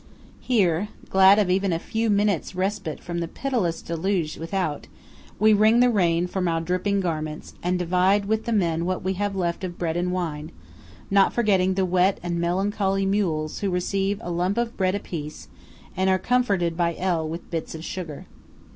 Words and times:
Here, 0.39 0.87
glad 1.11 1.37
of 1.37 1.51
even 1.51 1.71
a 1.71 1.77
few 1.77 2.09
minutes' 2.09 2.55
respite 2.55 3.03
from 3.03 3.19
the 3.19 3.27
pitiless 3.27 3.83
deluge 3.83 4.35
without, 4.39 4.87
we 5.37 5.53
wring 5.53 5.79
the 5.79 5.91
rain 5.91 6.25
from 6.25 6.47
our 6.47 6.59
dripping 6.59 7.01
garments, 7.01 7.53
and 7.61 7.77
divide 7.77 8.25
with 8.25 8.45
the 8.45 8.51
men 8.51 8.85
what 8.85 9.03
we 9.03 9.13
have 9.13 9.35
left 9.35 9.63
of 9.63 9.77
bread 9.77 9.95
and 9.95 10.11
wine; 10.11 10.51
not 11.11 11.33
forgetting 11.33 11.75
the 11.75 11.85
wet 11.85 12.19
and 12.23 12.41
melancholy 12.41 13.05
mules, 13.05 13.59
who 13.59 13.69
receive 13.69 14.17
a 14.23 14.31
lump 14.31 14.57
of 14.57 14.75
bread 14.75 14.95
apiece, 14.95 15.49
and 15.95 16.09
are 16.09 16.17
comforted 16.17 16.75
by 16.75 16.95
L. 16.97 17.29
with 17.29 17.51
bits 17.51 17.75
of 17.75 17.85
sugar. 17.85 18.25